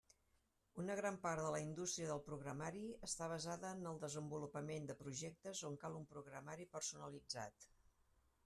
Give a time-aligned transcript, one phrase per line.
[0.83, 5.63] Una gran part de la indústria del programari està basada en el desenvolupament de projectes
[5.71, 7.73] on cal un programari personalitzat.